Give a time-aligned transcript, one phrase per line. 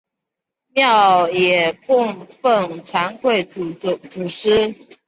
[0.73, 4.75] 庙也供俸惭愧祖师。